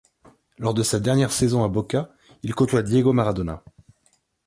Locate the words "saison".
1.31-1.63